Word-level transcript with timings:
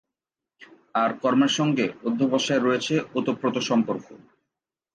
আর 0.95 1.09
কর্মের 1.21 1.51
সঙ্গে 1.57 1.85
অধ্যবসায়ের 2.07 2.65
রয়েছে 2.67 2.93
ওতপ্রোত 3.15 3.55
সম্পর্ক। 3.69 4.05